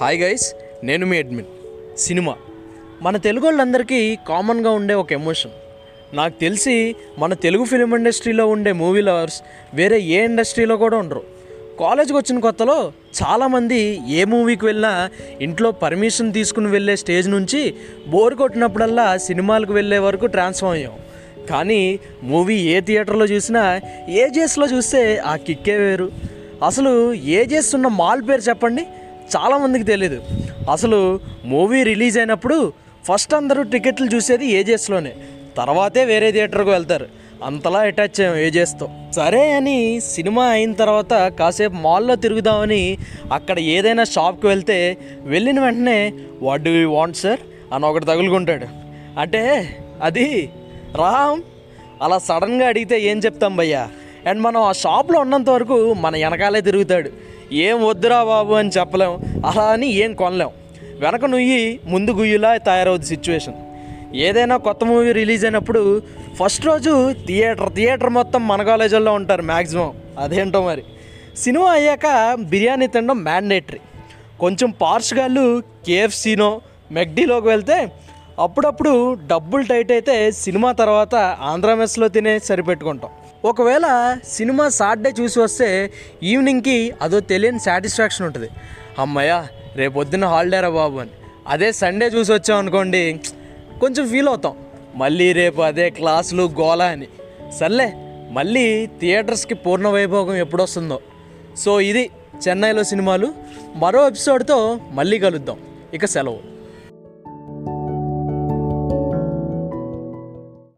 [0.00, 1.44] Hi guys నేను మీ admin.
[1.98, 2.34] Cinema.
[3.02, 5.50] మన తెలుగు వాళ్ళందరికీ కామన్గా ఉండే ఒక ఎమోషన్.
[6.16, 9.42] నాకు తెలిసి మన తెలుగు ఫిలిం ఇండస్ట్రీలో ఉండే మూవీ లవర్స్
[9.74, 11.22] వేరే ఏ ఇండస్ట్రీలో కూడా ఉండరు.
[11.80, 12.92] కాలేజ్కి వచ్చిన కొత్తలో
[13.22, 15.10] చాలామంది ఏ మూవీకి వెళ్ళినా
[15.40, 17.74] ఇంట్లో పర్మిషన్ తీసుకుని వెళ్ళే స్టేజ్ నుంచి
[18.08, 20.92] బోర్ కొట్టినప్పుడల్లా సినిమాలకు వెళ్ళే వరకు ట్రాన్స్ఫామ్ అయ్యాం.
[21.50, 26.12] కానీ మూవీ ఏ థియేటర్లో చూసినా ఏజెస్లో చూస్తే ఆ కిక్కే వేరు.
[26.66, 28.86] అసలు ఏజెస్ ఉన్న మాల్ పేరు చెప్పండి?
[29.36, 30.22] చాలామందికి తెలియదు
[30.70, 32.72] అసలు మూవీ రిలీజ్ అయినప్పుడు
[33.04, 35.12] ఫస్ట్ అందరూ టికెట్లు చూసేది ఏజెస్లోనే
[35.56, 37.06] తర్వాతే వేరే థియేటర్కు వెళ్తారు.
[37.44, 42.98] అంతలా అటాచ్ అయ్యాం ఏజెస్తో సరే అని సినిమా అయిన తర్వాత కాసేపు మాల్లో తిరుగుదామని
[43.32, 46.12] అక్కడ ఏదైనా షాప్కి వెళ్తే వెళ్ళిన వెంటనే
[46.42, 47.40] what do you want sir?
[47.74, 48.66] అని ఒకటి తగులుకుంటాడు.
[49.20, 49.68] అంటే
[50.02, 50.50] అది
[50.96, 51.42] రామ్?
[52.02, 53.88] అలా సడన్గా అడిగితే ఏం చెప్తాం భయ్యా?
[54.26, 57.10] అండ్ మనం ఆ షాప్లో ఉన్నంత వరకు మన వెనకాలే తిరుగుతాడు.
[57.52, 59.42] ఏం వద్దురా బాబు అని చెప్పలేం.
[59.46, 60.50] అలా అని ఏం కొనలేం.
[60.98, 63.54] వెనక నుయ్యి ముందు గుయ్యిలా తయారవుద్ది సిచ్యువేషన్.
[64.16, 66.02] ఏదైనా కొత్త మూవీ రిలీజ్ అయినప్పుడు
[66.42, 70.82] ఫస్ట్ రోజు థియేటర్ థియేటర్ మొత్తం మన కాలేజీల్లో ఉంటారు మ్యాక్సిమం అదేంటో మరి.
[71.36, 73.78] సినిమా అయ్యాక బిర్యానీ తినడం మ్యాండేటరీ.
[74.40, 76.60] కొంచెం పార్ష్ గాళ్ళు కేఎఫ్సీనో
[76.92, 77.92] మెక్డీలోకి వెళ్తే
[78.38, 83.10] అప్పుడప్పుడు డబ్బులు టైట్ అయితే సినిమా తర్వాత ఆంధ్రా మెస్లో తినే సరిపెట్టుకుంటాం.
[83.44, 88.48] ఒకవేళ సినిమా సాటర్డే చూసి వస్తే ఈవినింగ్కి అదో తెలియని సాటిస్ఫాక్షన్ ఉంటుంది.
[88.98, 91.10] అమ్మయ్యా రేపు పొద్దున్న హాలిడేరా బాబు అని.
[91.48, 93.20] అదే సండే చూసి వచ్చాం అనుకోండి
[93.80, 94.56] కొంచెం ఫీల్ అవుతాం.
[94.94, 97.06] మళ్ళీ రేపు అదే క్లాసులు గోలా అని.
[97.60, 97.92] సర్లే
[98.30, 101.00] మళ్ళీ థియేటర్స్కి పూర్ణ వైభోగం ఎప్పుడొస్తుందో.
[101.56, 102.10] సో ఇది
[102.48, 103.34] చెన్నైలో సినిమాలు.
[103.76, 105.58] మరో ఎపిసోడ్తో మళ్ళీ కలుద్దాం.
[105.94, 106.51] ఇక సెలవు.